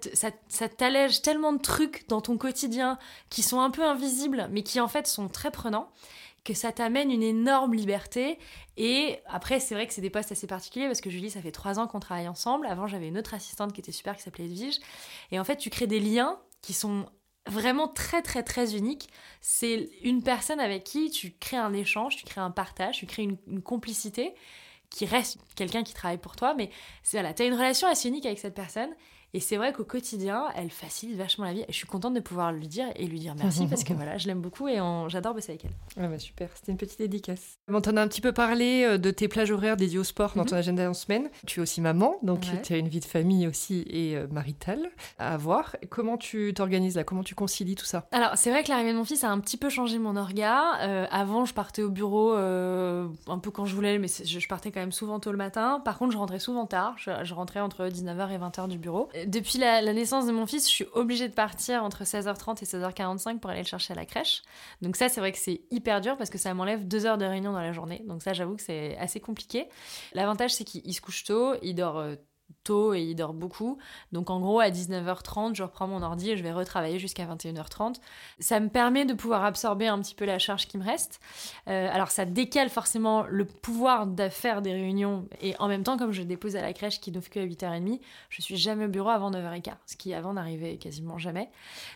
ça 0.48 0.70
t'allège 0.70 1.22
tellement 1.22 1.54
de 1.54 1.62
trucs 1.62 2.08
dans 2.08 2.22
ton 2.22 2.38
quotidien 2.38 2.98
qui 3.30 3.44
sont 3.44 3.60
un 3.60 3.70
peu 3.70 3.84
invisibles, 3.84 4.48
mais 4.52 4.64
qui 4.64 4.80
en 4.80 4.88
fait 4.88 5.08
sont 5.08 5.28
très 5.28 5.52
prenants 5.52 5.90
que 6.46 6.54
ça 6.54 6.72
t'amène 6.72 7.12
une 7.12 7.24
énorme 7.24 7.74
liberté. 7.74 8.38
Et 8.78 9.20
après, 9.26 9.60
c'est 9.60 9.76
vrai 9.76 9.88
que 9.88 9.94
c'est 9.94 10.02
des 10.02 10.12
postes 10.12 10.31
assez 10.31 10.48
particuliers 10.48 10.86
parce 10.86 11.02
que 11.02 11.10
Julie, 11.10 11.31
ça 11.31 11.42
fait 11.42 11.52
trois 11.52 11.80
ans 11.80 11.88
qu'on 11.88 12.00
travaille 12.00 12.30
ensemble. 12.30 12.68
Avant, 12.68 12.88
j'avais 12.88 13.08
une 13.08 13.18
autre 13.18 13.34
assistante 13.34 13.74
qui 13.74 13.81
était 13.81 13.92
super 13.92 14.16
qui 14.16 14.22
s'appelait 14.22 14.46
Edwige. 14.46 14.80
Et 15.31 15.40
en 15.40 15.44
fait, 15.44 15.58
tu 15.58 15.70
crées 15.70 15.88
des 15.88 16.00
liens 16.00 16.38
qui 16.62 16.74
sont 16.74 17.08
vraiment 17.47 17.88
très 17.88 18.21
très 18.21 18.44
très 18.44 18.75
unique. 18.75 19.09
C'est 19.42 19.89
une 20.03 20.24
personne 20.24 20.59
avec 20.59 20.83
qui 20.83 21.09
tu 21.09 21.33
crées 21.39 21.57
un 21.57 21.74
échange, 21.74 22.18
tu 22.18 22.25
crées 22.25 22.42
un 22.42 22.51
partage, 22.51 22.97
tu 22.97 23.06
crées 23.06 23.24
une, 23.24 23.62
complicité 23.62 24.33
qui 24.89 25.06
reste 25.06 25.39
quelqu'un 25.56 25.83
qui 25.83 25.94
travaille 25.94 26.18
pour 26.18 26.36
toi, 26.36 26.53
mais 26.53 26.69
voilà, 27.12 27.33
tu 27.33 27.44
as 27.44 27.45
une 27.45 27.53
relation 27.53 27.88
assez 27.88 28.07
unique 28.07 28.25
avec 28.25 28.39
cette 28.39 28.53
personne 28.53 28.89
et 29.36 29.42
c'est 29.42 29.58
vrai 29.58 29.74
qu'au 29.74 29.84
quotidien, 29.84 30.46
elle 30.56 30.70
facilite 30.70 31.18
vachement 31.18 31.44
la 31.44 31.52
vie. 31.52 31.60
Et 31.64 31.66
je 31.68 31.76
suis 31.76 31.88
contente 31.88 32.14
de 32.14 32.22
pouvoir 32.22 32.54
lui 32.54 32.70
dire 32.70 32.86
et 32.96 33.06
lui 33.06 33.20
dire 33.20 33.36
merci 33.38 33.68
parce 33.68 33.84
que 33.84 33.92
voilà, 33.94 34.18
je 34.18 34.28
l'aime 34.28 34.40
beaucoup 34.40 34.70
et 34.70 34.78
j'adore 35.10 35.34
bosser 35.34 35.52
avec 35.52 35.66
elle. 35.66 36.02
Ouais, 36.02 36.08
bah 36.08 36.20
super, 36.20 36.48
c'était 36.56 36.72
une 36.72 36.78
petite 36.78 37.00
dédicace. 37.00 37.60
Bon, 37.68 37.82
t'en 37.82 37.98
as 37.98 38.02
un 38.02 38.08
petit 38.08 38.22
peu 38.22 38.32
parlé 38.32 38.86
euh, 38.86 38.98
de 38.98 39.12
tes 39.12 39.28
plages 39.28 39.52
horaires 39.52 39.76
dédiées 39.76 40.00
au 40.00 40.06
sport 40.06 40.32
dans 40.36 40.44
mhm. 40.44 40.48
ton 40.48 40.56
agenda 40.56 40.90
en 40.90 40.94
semaine. 40.94 41.30
Tu 41.46 41.60
es 41.60 41.64
aussi 41.64 41.82
maman, 41.82 42.16
donc 42.24 42.46
tu 42.64 42.74
as 42.74 42.78
une 42.78 42.88
vie 42.88 43.02
de 43.02 43.06
famille 43.06 43.46
aussi 43.46 43.84
et 43.90 44.16
euh, 44.16 44.26
maritale 44.32 44.90
à 45.20 45.34
avoir. 45.34 45.76
Comment 45.90 46.16
tu 46.16 46.54
t'organises 46.54 46.96
là? 46.96 47.04
Comment 47.04 47.24
tu 47.24 47.36
concilies 47.36 47.76
tout 47.76 47.84
ça? 47.84 48.08
Alors, 48.14 48.38
c'est 48.38 48.52
vrai 48.52 48.64
que 48.64 48.70
l'arrivée 48.70 48.94
de 48.94 48.98
mon 48.98 49.04
fils 49.04 49.26
a 49.26 49.30
un 49.30 49.42
petit 49.42 49.58
peu 49.58 49.68
changé 49.68 50.00
mon 50.00 50.16
orga. 50.16 50.80
Euh, 50.80 51.08
avant, 51.12 51.44
je 51.44 51.54
partais 51.54 51.81
au 51.81 51.90
bureau 51.90 52.31
un 52.36 53.40
peu 53.42 53.52
quand 53.52 53.66
je 53.66 53.76
voulais, 53.76 54.00
mais 54.00 54.08
je, 54.08 54.48
partais 54.48 54.72
quand 54.72 54.80
même 54.80 54.94
souvent 54.94 55.20
tôt 55.20 55.31
le 55.34 55.38
matin. 55.38 55.81
Par 55.84 55.98
contre, 55.98 56.14
je 56.14 56.18
rentrais 56.18 56.40
souvent 56.40 56.66
tard. 56.66 56.96
Je, 56.98 57.12
je 57.24 57.34
rentrais 57.34 57.60
entre 57.60 57.88
19h 57.88 58.31
et 58.31 58.38
20h 58.38 58.70
du 58.70 58.78
bureau 58.78 59.10
depuis 59.25 59.57
la, 59.57 59.81
naissance 59.94 60.25
de 60.25 60.31
mon 60.31 60.45
fils, 60.45 60.68
je 60.68 60.74
suis 60.74 60.86
obligée 60.94 61.27
de 61.27 61.33
partir 61.33 61.83
entre 61.83 62.04
16h30 62.04 62.62
et 62.62 62.66
16h45 62.66 63.39
pour 63.39 63.50
aller 63.50 63.62
le 63.62 63.68
chercher 63.68 63.94
à 63.94 63.95
la 63.95 64.06
crèche. 64.06 64.44
Donc 64.81 64.95
ça, 64.95 65.10
c'est 65.10 65.19
vrai 65.19 65.31
que 65.31 65.38
c'est 65.38 65.62
hyper 65.72 66.01
dur 66.01 66.18
parce 66.18 66.30
que 66.30 66.38
ça 66.38 66.54
m'enlève 66.54 66.88
deux 66.88 67.06
heures 67.06 67.18
de 67.18 67.25
réunion 67.25 67.51
dans 67.51 67.62
la 67.62 67.72
journée. 67.72 68.04
Donc 68.07 68.22
ça, 68.24 68.33
j'avoue 68.33 68.56
que 68.56 68.62
c'est 68.62 68.98
assez 68.98 69.19
compliqué. 69.19 69.68
L'avantage, 70.13 70.54
c'est 70.54 70.63
qu'il 70.63 70.94
se 70.94 71.01
couche 71.01 71.24
tôt, 71.24 71.56
il 71.62 71.75
dort 71.75 71.98
euh, 72.00 72.16
tôt 72.65 72.94
et 72.94 73.01
il 73.01 73.15
dort 73.15 73.33
beaucoup. 73.33 73.77
Donc 74.12 74.30
en 74.30 74.39
gros, 74.42 74.59
à 74.59 74.69
19h30, 74.69 75.56
je 75.56 75.63
reprends 75.63 75.88
mon 75.88 76.01
ordi 76.01 76.31
et 76.31 76.38
je 76.38 76.44
vais 76.44 76.51
retravailler 76.51 77.00
jusqu'à 77.00 77.25
21h30. 77.25 77.95
Ça 78.39 78.59
me 78.59 78.69
permet 78.69 79.06
de 79.06 79.13
pouvoir 79.13 79.45
absorber 79.45 79.88
un 79.88 80.00
petit 80.01 80.15
peu 80.15 80.25
la 80.25 80.39
charge 80.39 80.68
qui 80.68 80.77
me 80.77 80.83
reste. 80.83 81.19
Euh, 81.68 81.89
alors 81.92 82.09
ça 82.09 82.25
décale 82.25 82.69
forcément 82.69 83.24
le 83.30 83.45
pouvoir 83.45 84.07
de 84.07 84.30
faire 84.30 84.62
des 84.62 84.74
réunions 84.74 85.27
et 85.42 85.56
en 85.59 85.68
même 85.68 85.83
temps, 85.83 85.97
comme 85.97 86.12
je 86.12 86.24
dépose 86.24 86.56
à 86.56 86.62
la 86.62 86.74
crèche 86.74 87.00
qui 87.00 87.12
n'ouvre 87.12 87.30
que 87.30 87.39
à 87.39 87.45
8h30, 87.45 88.00
je 88.30 88.42
suis 88.42 88.57
jamais 88.57 88.86
au 88.86 88.89
bureau 88.89 89.09
avant 89.09 89.31
9h15, 89.31 89.74
ce 89.86 89.95
qui 89.95 90.13
avant 90.13 90.33
n'arrivait 90.33 90.77
quasiment 90.77 91.18
jamais. 91.18 91.50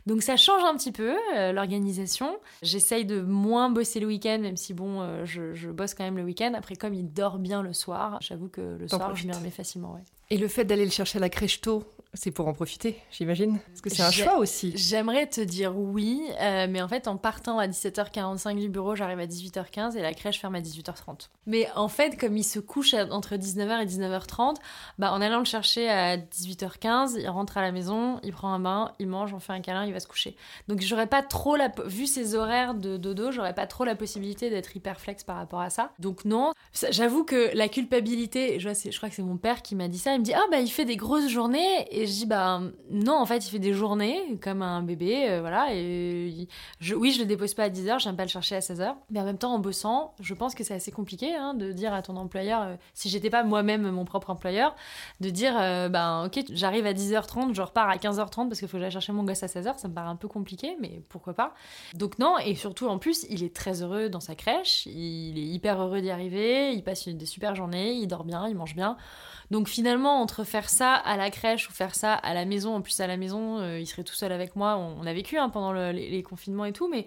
Donc 0.06 0.22
ça 0.22 0.38
change 0.38 0.64
un 0.64 0.76
petit 0.76 0.92
peu 0.92 1.18
euh, 1.36 1.52
l'organisation. 1.52 2.38
J'essaye 2.62 3.06
de 3.06 3.22
moins 3.22 3.70
bosser 3.70 4.00
le 4.00 4.08
week-end, 4.08 4.40
même 4.40 4.58
si 4.58 4.74
bon, 4.74 5.02
euh, 5.02 5.26
je, 5.26 5.70
bosse 5.70 5.94
quand 5.94 6.04
même 6.04 6.18
le 6.18 6.24
week-end. 6.24 6.54
Après, 6.56 6.76
comme 6.76 6.94
il 6.94 7.12
dort 7.12 7.40
bien 7.40 7.62
le 7.62 7.74
soir, 7.74 8.18
j'avoue 8.22 8.50
que 8.50 8.62
le 8.62 8.88
soir, 8.88 9.16
je 9.16 9.26
m'y 9.26 9.34
remets 9.34 9.52
facilement. 9.52 9.94
Ouais. 9.94 10.04
Et 10.30 10.38
le 10.38 10.48
fait 10.48 10.66
d'aller 10.66 10.86
le 10.86 10.92
chercher 10.92 11.18
à 11.18 11.22
la 11.22 11.30
crèche 11.30 11.62
tôt, 11.62 11.84
c'est 12.16 12.32
pour 12.32 12.48
en 12.48 12.54
profiter, 12.54 12.98
j'imagine 13.12 13.60
Parce 13.68 13.82
que 13.82 13.90
c'est 13.92 14.02
un 14.02 14.10
choix 14.10 14.38
aussi. 14.38 14.74
J'aimerais 14.76 15.28
te 15.28 15.42
dire 15.42 15.78
oui, 15.78 16.24
euh, 16.42 16.66
mais 16.68 16.82
en 16.82 16.88
fait, 16.88 17.08
en 17.08 17.18
partant 17.18 17.60
à 17.60 17.68
17h45 17.68 18.60
du 18.60 18.68
bureau, 18.68 18.96
j'arrive 18.96 19.20
à 19.20 19.28
18h15 19.28 19.96
et 19.96 20.02
la 20.02 20.14
crèche 20.16 20.40
ferme 20.40 20.56
à 20.56 20.60
18h30. 20.60 21.30
Mais 21.46 21.70
en 21.76 21.88
fait, 21.88 22.20
comme 22.20 22.36
il 22.36 22.44
se 22.44 22.58
couche 22.60 22.96
entre 22.96 23.36
19h 23.36 23.84
et 23.84 23.86
19h30, 23.86 24.56
bah, 24.98 25.14
en 25.14 25.22
allant 25.22 25.38
le 25.38 25.46
chercher 25.46 25.88
à 25.88 26.18
18h15, 26.18 27.20
il 27.20 27.30
rentre 27.30 27.60
à 27.60 27.62
la 27.62 27.72
maison, 27.72 28.20
il 28.24 28.32
prend 28.32 28.52
un 28.52 28.60
bain, 28.60 28.92
il 28.98 29.08
mange, 29.08 29.32
on 29.36 29.40
fait 29.40 29.54
un 29.54 29.62
câlin, 29.62 29.86
il 29.86 29.94
va 29.94 30.00
se 30.00 30.08
coucher. 30.08 30.36
Donc 30.68 30.82
j'aurais 30.82 31.08
pas 31.08 31.22
trop 31.22 31.56
la... 31.58 31.72
Vu 31.86 32.08
ses 32.08 32.34
horaires 32.34 32.74
de 32.74 32.98
dodo, 32.98 33.32
j'aurais 33.32 33.54
pas 33.54 33.68
trop 33.68 33.84
la 33.84 33.96
possibilité 33.96 34.50
d'être 34.50 34.76
hyper 34.76 35.00
flex 35.00 35.24
par 35.24 35.36
rapport 35.36 35.62
à 35.62 35.70
ça. 35.70 35.92
Donc 36.00 36.26
non, 36.26 36.54
j'avoue 36.90 37.24
que 37.24 37.56
la 37.56 37.68
culpabilité, 37.68 38.60
je, 38.60 38.70
je 38.70 38.98
crois 38.98 39.10
que 39.10 39.16
c'est 39.16 39.22
mon 39.22 39.38
père 39.38 39.62
qui 39.62 39.76
m'a 39.76 39.88
dit 39.88 40.00
ça, 40.00 40.14
il 40.16 40.22
me 40.22 40.24
dit 40.24 40.34
«Ah 40.36 40.46
bah 40.50 40.60
il 40.60 40.70
fait 40.70 40.86
des 40.86 40.98
grosses 40.98 41.30
journées» 41.30 41.88
Et 41.99 41.99
je 42.06 42.12
dis, 42.12 42.26
bah 42.26 42.62
non, 42.92 43.16
en 43.16 43.26
fait, 43.26 43.46
il 43.46 43.50
fait 43.50 43.60
des 43.60 43.74
journées 43.74 44.38
comme 44.42 44.62
un 44.62 44.82
bébé, 44.82 45.30
euh, 45.30 45.40
voilà. 45.42 45.74
Et 45.74 46.48
je, 46.80 46.96
oui, 46.96 47.12
je 47.12 47.20
le 47.20 47.26
dépose 47.26 47.54
pas 47.54 47.64
à 47.64 47.70
10h, 47.70 48.00
j'aime 48.00 48.16
pas 48.16 48.24
le 48.24 48.30
chercher 48.30 48.56
à 48.56 48.60
16h. 48.60 48.96
Mais 49.10 49.20
en 49.20 49.26
même 49.26 49.38
temps, 49.38 49.54
en 49.54 49.60
bossant, 49.60 50.14
je 50.20 50.34
pense 50.34 50.56
que 50.56 50.64
c'est 50.64 50.74
assez 50.74 50.92
compliqué 50.92 51.36
hein, 51.36 51.54
de 51.54 51.72
dire 51.72 51.94
à 51.94 52.02
ton 52.02 52.16
employeur, 52.18 52.62
euh, 52.62 52.76
si 52.94 53.10
j'étais 53.10 53.30
pas 53.30 53.44
moi-même 53.44 53.90
mon 53.90 54.06
propre 54.06 54.30
employeur, 54.30 54.76
de 55.22 55.30
dire, 55.30 55.54
bah 55.90 56.24
ok, 56.26 56.44
j'arrive 56.52 56.86
à 56.86 56.94
10h30, 56.94 57.54
je 57.54 57.62
repars 57.62 57.90
à 57.90 57.98
15h30 57.98 58.48
parce 58.48 58.60
qu'il 58.60 58.68
faut 58.68 58.78
que 58.78 58.84
j'aille 58.84 58.92
chercher 58.92 59.12
mon 59.12 59.24
gosse 59.24 59.44
à 59.44 59.48
16h, 59.48 59.78
ça 59.78 59.88
me 59.88 59.94
paraît 59.94 60.10
un 60.10 60.16
peu 60.16 60.28
compliqué, 60.28 60.78
mais 60.80 61.02
pourquoi 61.10 61.34
pas. 61.34 61.54
Donc 61.94 62.20
non, 62.20 62.38
et 62.38 62.56
surtout 62.56 62.88
en 62.88 62.98
plus, 62.98 63.26
il 63.30 63.44
est 63.44 63.56
très 63.56 63.82
heureux 63.82 64.10
dans 64.10 64.20
sa 64.20 64.36
crèche, 64.36 64.86
il 64.86 65.38
est 65.38 65.46
hyper 65.46 65.82
heureux 65.82 66.02
d'y 66.02 66.12
arriver, 66.12 66.74
il 66.74 66.84
passe 66.84 67.08
des 67.08 67.26
super 67.26 67.56
journées, 67.56 67.94
il 67.94 68.08
dort 68.08 68.24
bien, 68.24 68.48
il 68.48 68.56
mange 68.56 68.76
bien. 68.76 68.98
Donc 69.52 69.68
finalement, 69.68 70.22
entre 70.22 70.44
faire 70.44 70.70
ça 70.70 70.94
à 70.94 71.18
la 71.18 71.32
crèche 71.32 71.70
ou 71.70 71.72
faire 71.72 71.89
ça 71.96 72.14
à 72.14 72.34
la 72.34 72.46
maison, 72.46 72.76
en 72.76 72.82
plus 72.82 73.00
à 73.00 73.08
la 73.08 73.18
maison, 73.18 73.60
euh, 73.60 73.80
il 73.80 73.88
serait 73.88 74.04
tout 74.04 74.14
seul 74.14 74.32
avec 74.32 74.56
moi. 74.56 74.78
On, 74.78 75.06
a 75.06 75.14
vécu 75.14 75.38
hein, 75.38 75.50
pendant 75.50 75.72
les, 75.92 76.24
confinements 76.24 76.66
et 76.66 76.74
tout, 76.74 76.88
mais 76.88 77.06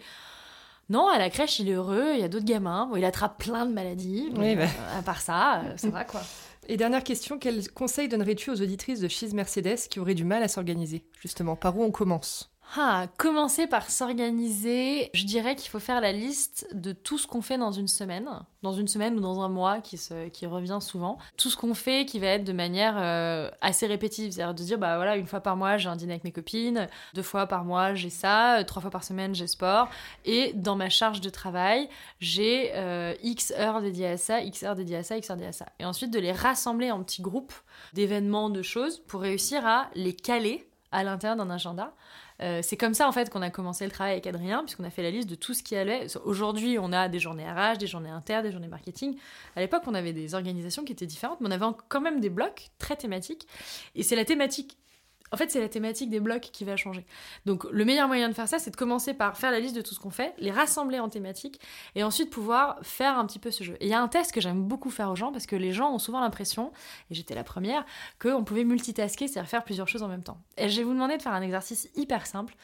non, 0.91 1.09
à 1.09 1.19
la 1.19 1.31
crèche, 1.31 1.59
il 1.59 1.69
est 1.69 1.73
heureux, 1.73 2.13
il 2.15 2.21
y 2.21 2.25
a 2.25 2.29
d'autres 2.29 2.45
gamins. 2.45 2.91
il 2.97 3.05
attrape 3.05 3.39
plein 3.43 3.67
de 3.67 3.73
maladies. 3.73 4.31
Mais, 4.37 4.57
bah. 4.57 4.65
euh, 4.65 4.99
à 4.99 5.03
part 5.03 5.21
ça, 5.21 5.61
euh, 5.61 5.77
ça 5.77 5.89
va 5.89 6.05
quoi. 6.05 6.21
Et 6.69 6.77
dernière 6.77 7.03
question, 7.03 7.39
quel 7.39 7.69
conseil 7.73 8.09
donnerais-tu 8.09 8.51
aux 8.51 8.63
auditrices 8.63 9.01
de 9.01 9.09
Cheese 9.09 9.35
Mercedes 9.35 9.89
qui 9.91 9.99
auraient 9.99 10.15
du 10.15 10.25
mal 10.25 10.45
à 10.45 10.49
s'organiser 10.49 11.05
Justement, 11.21 11.57
par 11.57 11.77
où 11.77 11.83
on 11.83 11.91
commence? 11.91 12.52
Ah, 12.75 13.07
commencer 13.19 13.67
par 13.67 13.91
s'organiser. 13.91 15.11
Je 15.13 15.27
dirais 15.27 15.57
qu'il 15.57 15.69
faut 15.69 15.79
faire 15.79 16.01
la 16.01 16.13
liste 16.13 16.67
de 16.73 16.93
tout 16.93 17.19
ce 17.19 17.27
qu'on 17.27 17.43
fait 17.43 17.59
dans 17.59 17.71
une 17.71 17.87
semaine, 17.87 18.27
dans 18.63 18.73
une 18.73 18.89
semaine 18.89 19.15
ou 19.17 19.21
dans 19.21 19.43
un 19.43 19.51
mois 19.51 19.81
qui, 19.81 19.97
revient 20.47 20.79
souvent. 20.81 21.19
Tout 21.37 21.51
ce 21.51 21.57
qu'on 21.57 21.75
fait 21.75 22.07
qui 22.07 22.19
va 22.19 22.29
être 22.29 22.45
de 22.45 22.53
manière 22.55 22.95
euh, 22.97 23.51
assez 23.61 23.87
répétitive, 23.87 24.33
c'est-à-dire 24.33 24.55
de 24.55 24.63
dire 24.63 24.79
bah 24.79 24.97
voilà 24.97 25.17
une 25.17 25.27
fois 25.27 25.41
par 25.41 25.57
mois 25.57 25.77
j'ai 25.77 25.91
un 25.91 25.97
dîner 25.97 26.15
avec 26.15 26.25
mes 26.25 26.33
copines, 26.33 26.89
deux 27.13 27.23
fois 27.23 27.47
par 27.47 27.65
mois 27.65 27.93
j'ai 27.93 28.11
ça, 28.11 28.65
trois 28.67 28.81
fois 28.81 28.91
par 28.91 29.05
semaine 29.05 29.35
j'ai 29.35 29.47
sport, 29.47 29.91
et 30.25 30.53
dans 30.55 30.75
ma 30.75 30.89
charge 30.89 31.21
de 31.21 31.29
travail 31.29 31.91
j'ai 32.21 32.71
euh, 32.75 33.15
X 33.23 33.53
heures 33.59 33.83
dédiées 33.83 34.07
à 34.07 34.17
ça, 34.17 34.41
X 34.41 34.63
heures 34.63 34.77
dédiées 34.77 34.97
à 34.97 35.03
ça, 35.03 35.19
X 35.19 35.31
heures 35.31 35.37
dédiées 35.37 35.51
à 35.51 35.53
ça, 35.53 35.67
et 35.79 35.85
ensuite 35.85 36.11
de 36.11 36.19
les 36.19 36.33
rassembler 36.33 36.91
en 36.91 37.03
petits 37.03 37.23
groupes 37.23 37.55
d'événements, 37.93 38.49
de 38.49 38.63
choses 38.63 38.99
pour 39.01 39.21
réussir 39.21 39.67
à 39.67 39.91
les 39.95 40.15
caler 40.15 40.67
à 40.93 41.03
l'intérieur 41.05 41.37
d'un 41.37 41.51
agenda 41.51 41.95
euh, 42.43 42.61
c'est 42.63 42.77
comme 42.77 42.95
ça 42.95 43.09
en 43.09 43.13
fait 43.13 43.31
qu'on 43.31 43.43
a 43.43 43.51
commencé 43.51 43.85
le 43.85 43.91
travail 43.91 44.13
avec 44.13 44.27
Adrien, 44.27 44.65
puisqu'on 44.65 44.85
a 44.85 44.91
fait 44.91 45.03
la 45.03 45.11
liste 45.11 45.29
de 45.29 45.35
tout 45.35 45.55
ce 45.55 45.63
qui 45.63 45.77
allait. 45.77 46.07
Aujourd'hui, 46.25 46.79
on 46.79 46.93
a 46.93 47.09
des 47.09 47.21
journées 47.21 47.49
RH, 47.49 47.79
des 47.79 47.87
journées 47.87 48.11
inter, 48.11 48.41
des 48.43 48.51
journées 48.51 48.69
marketing. 48.69 49.17
À 49.55 49.61
l'époque, 49.61 49.83
on 49.87 49.95
avait 49.95 50.13
des 50.13 50.35
organisations 50.35 50.85
qui 50.85 50.93
étaient 50.93 51.07
différentes, 51.07 51.41
mais 51.41 51.49
on 51.49 51.53
avait 51.53 51.67
quand 51.89 52.01
même 52.01 52.21
des 52.21 52.31
blocs 52.31 52.71
très 52.79 52.97
thématiques. 52.97 53.47
Et 53.95 54.03
c'est 54.03 54.17
la 54.17 54.25
thématique 54.25 54.77
en 55.33 55.37
fait, 55.37 55.51
c'est 55.51 55.61
la 55.61 55.69
thématique 55.69 56.11
des 56.11 56.21
blocs 56.21 56.51
qui 56.53 56.65
va 56.65 56.77
changer. 56.77 57.07
Donc, 57.47 57.65
le 57.65 57.85
meilleur 57.85 58.07
moyen 58.07 58.29
de 58.29 58.35
faire 58.35 58.49
ça, 58.49 58.59
c'est 58.59 58.71
de 58.71 58.77
commencer 58.77 59.15
par 59.15 59.37
faire 59.37 59.51
la 59.51 59.61
liste 59.61 59.75
de 59.75 59.81
tout 59.81 59.95
ce 59.95 60.01
qu'on 60.01 60.11
fait, 60.11 60.35
les 60.39 60.51
rassembler 60.51 60.99
en 60.99 61.09
thématiques, 61.09 61.61
et 61.95 62.05
ensuite 62.05 62.31
pouvoir 62.31 62.79
faire 62.83 63.19
un 63.19 63.27
petit 63.27 63.39
peu 63.39 63.51
ce 63.51 63.65
jeu. 63.65 63.77
Et 63.81 63.87
il 63.87 63.91
y 63.91 63.95
a 63.95 64.01
un 64.01 64.09
test 64.09 64.33
que 64.33 64.41
j'aime 64.41 64.63
beaucoup 64.63 64.91
faire 64.91 65.11
aux 65.11 65.17
gens, 65.17 65.33
parce 65.33 65.47
que 65.47 65.57
les 65.57 65.73
gens 65.73 65.93
ont 65.93 65.99
souvent 65.99 66.21
l'impression, 66.21 66.71
et 67.11 67.15
j'étais 67.15 67.35
la 67.35 67.45
première, 67.45 67.85
qu'on 68.21 68.45
pouvait 68.45 68.65
multitasker, 68.65 69.27
c'est-à-dire 69.27 69.49
faire 69.49 69.65
plusieurs 69.65 69.89
choses 69.89 70.03
en 70.03 70.09
même 70.09 70.23
temps. 70.23 70.39
Et 70.59 70.69
je 70.69 70.77
vais 70.77 70.85
vous 70.85 70.93
demander 70.93 71.17
de 71.17 71.23
faire 71.23 71.33
un 71.33 71.43
exercice 71.43 71.89
hyper 71.97 72.27
simple. 72.27 72.55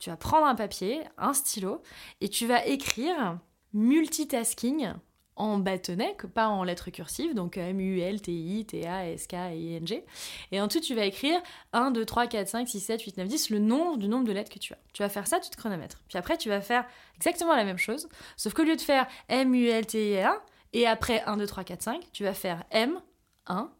Tu 0.00 0.10
vas 0.10 0.16
prendre 0.16 0.46
un 0.46 0.54
papier, 0.54 1.00
un 1.18 1.32
stylo, 1.32 1.82
et 2.20 2.28
tu 2.28 2.46
vas 2.46 2.66
écrire 2.66 3.38
multitasking 3.72 4.92
en 5.38 5.58
bâtonnet, 5.58 6.16
pas 6.34 6.48
en 6.48 6.64
lettres 6.64 6.90
cursives, 6.90 7.34
donc 7.34 7.56
M, 7.56 7.80
U, 7.80 8.00
L, 8.00 8.20
T, 8.20 8.32
I, 8.32 8.66
T, 8.66 8.86
A, 8.86 9.08
S, 9.08 9.26
K 9.26 9.34
et 9.52 9.76
N, 9.76 9.86
G. 9.86 10.04
Et 10.52 10.60
ensuite, 10.60 10.84
tu 10.84 10.94
vas 10.94 11.04
écrire 11.04 11.40
1, 11.72 11.92
2, 11.92 12.04
3, 12.04 12.26
4, 12.26 12.48
5, 12.48 12.68
6, 12.68 12.80
7, 12.80 13.02
8, 13.02 13.16
9, 13.16 13.28
10, 13.28 13.50
le 13.50 13.58
nombre 13.58 13.96
du 13.96 14.08
nombre 14.08 14.26
de 14.26 14.32
lettres 14.32 14.50
que 14.50 14.58
tu 14.58 14.72
as. 14.72 14.78
Tu 14.92 15.02
vas 15.02 15.08
faire 15.08 15.26
ça, 15.26 15.40
tu 15.40 15.48
te 15.50 15.56
chronomètres. 15.56 16.02
Puis 16.08 16.18
après, 16.18 16.36
tu 16.36 16.48
vas 16.48 16.60
faire 16.60 16.84
exactement 17.16 17.54
la 17.54 17.64
même 17.64 17.78
chose, 17.78 18.08
sauf 18.36 18.52
qu'au 18.52 18.64
lieu 18.64 18.76
de 18.76 18.80
faire 18.80 19.06
M, 19.28 19.54
U, 19.54 19.66
L, 19.68 19.86
T, 19.86 20.10
I, 20.10 20.12
L, 20.14 20.26
A, 20.26 20.42
et 20.72 20.86
après 20.86 21.22
1, 21.24 21.36
2, 21.36 21.46
3, 21.46 21.64
4, 21.64 21.82
5, 21.82 22.12
tu 22.12 22.24
vas 22.24 22.34
faire 22.34 22.64
M, 22.70 23.00
1, 23.46 23.70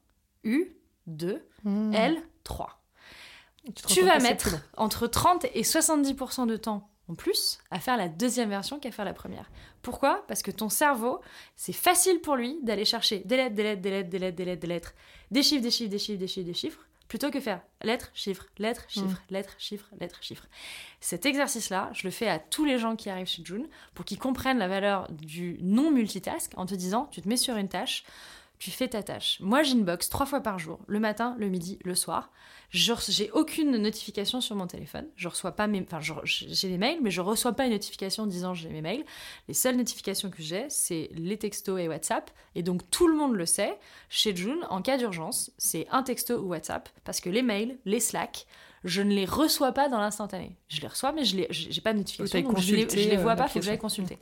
U, 0.45 0.77
2, 1.07 1.45
L, 1.93 2.23
3. 2.45 2.79
Tu, 3.87 4.03
vas 4.03 4.19
mettre 4.19 4.57
entre 4.77 5.07
30 5.07 5.45
et 5.53 5.63
70% 5.63 6.47
de 6.47 6.57
temps 6.57 6.89
en 7.09 7.15
plus 7.15 7.59
à 7.71 7.81
faire 7.81 7.97
la 7.97 8.09
deuxième 8.09 8.51
version 8.51 8.79
qu'à 8.79 8.91
faire 8.91 9.05
la 9.05 9.15
première. 9.15 9.51
Pourquoi? 9.83 10.25
Parce 10.29 10.43
que 10.43 10.51
ton 10.51 10.69
cerveau, 10.69 11.21
c'est 11.57 11.73
facile 11.73 12.21
pour 12.21 12.37
lui 12.37 12.59
d'aller 12.63 12.85
chercher 12.85 13.21
des 13.21 13.37
lettres, 13.37 13.55
des 13.55 13.63
lettres, 13.63 13.81
des 13.83 13.91
lettres, 13.91 14.09
des 14.11 14.19
lettres, 14.19 14.37
des 14.37 14.45
lettres, 14.45 14.61
des 14.61 14.67
lettres, 14.67 14.95
des 15.31 15.43
chiffres, 15.43 15.63
des 15.63 15.71
chiffres, 15.71 15.91
des 15.91 15.99
chiffres, 15.99 16.19
des 16.19 16.27
chiffres, 16.27 16.47
des 16.47 16.55
chiffres, 16.55 16.87
plutôt 17.09 17.31
que 17.31 17.41
faire 17.41 17.63
lettres, 17.83 18.11
chiffres, 18.13 18.47
lettres, 18.59 18.85
chiffres, 18.89 19.23
mm. 19.29 19.33
lettres, 19.33 19.55
chiffres, 19.59 19.89
lettres, 19.99 20.23
chiffres. 20.23 20.47
Cet 21.01 21.25
exercice-là, 21.27 21.91
je 21.95 22.07
le 22.07 22.11
fais 22.11 22.29
à 22.29 22.39
tous 22.39 22.65
les 22.65 22.79
gens 22.79 22.97
qui 22.97 23.09
arrivent 23.09 23.27
chez 23.27 23.45
June 23.45 23.67
pour 23.95 24.05
qu'ils 24.05 24.19
comprennent 24.19 24.59
la 24.59 24.69
valeur 24.69 25.11
du 25.11 25.59
non 25.63 25.91
multitask 25.91 26.53
en 26.57 26.67
te 26.67 26.75
disant, 26.75 27.09
tu 27.11 27.23
te 27.23 27.29
mets 27.29 27.37
sur 27.37 27.57
une 27.57 27.69
tâche, 27.69 28.05
tu 28.59 28.71
fais 28.71 28.89
ta 28.89 29.03
tâche. 29.03 29.39
Moi, 29.41 29.63
j'inbox 29.63 30.09
trois 30.09 30.27
fois 30.27 30.41
par 30.41 30.59
jour, 30.59 30.81
le 30.87 30.99
matin, 30.99 31.37
le 31.39 31.49
midi, 31.49 31.79
le 31.85 31.95
soir. 31.95 32.31
J'ai 32.71 33.31
aucune 33.31 33.77
notification 33.77 34.41
sur 34.41 34.57
mon 34.57 34.67
téléphone. 34.67 35.07
Je 35.17 35.29
reçois 35.29 35.53
pas 35.53 35.67
mes, 35.67 35.81
enfin, 35.81 36.01
j'ai 36.01 36.69
les 36.69 36.79
mails, 36.79 36.99
mais 37.03 37.11
je 37.11 37.21
reçois 37.21 37.53
pas 37.53 37.65
une 37.65 37.73
notification 37.73 38.27
disant 38.27 38.55
j'ai 38.55 38.69
mes 38.69 38.83
mails. 38.83 39.05
Les 39.47 39.55
seules 39.55 39.77
notifications 39.77 40.29
que 40.29 40.43
j'ai, 40.43 40.67
c'est 40.69 41.09
les 41.15 41.39
textos 41.39 41.81
et 41.81 41.89
WhatsApp. 41.89 42.31
Et 42.55 42.63
donc 42.63 42.89
tout 42.91 43.09
le 43.09 43.17
monde 43.17 43.35
le 43.35 43.47
sait. 43.47 43.79
Chez 44.09 44.35
June, 44.35 44.67
en 44.71 44.83
cas 44.83 44.99
d'urgence, 44.99 45.53
c'est 45.57 45.87
un 45.91 46.03
texto 46.03 46.39
ou 46.39 46.49
WhatsApp 46.49 46.89
parce 47.05 47.21
que 47.21 47.31
les 47.31 47.43
mails, 47.43 47.79
les 47.85 48.01
Slack, 48.01 48.47
je 48.85 49.03
ne 49.03 49.13
les 49.13 49.25
reçois 49.25 49.73
pas 49.73 49.89
dans 49.89 49.99
l'instantané. 49.99 50.57
Je 50.69 50.81
les 50.81 50.89
reçois, 50.89 51.13
mais 51.13 51.25
je 51.25 51.37
n'ai 51.37 51.81
pas 51.83 51.93
de 51.93 51.99
notification, 51.99 52.41
donc 52.43 52.59
je 52.59 52.75
les, 52.75 52.85
les 52.87 53.17
vois 53.17 53.33
euh, 53.33 53.37
pas, 53.37 53.45
il 53.45 53.51
faut 53.51 53.59
que 53.59 53.65
j'aille 53.65 53.79
consulter. 53.79 54.19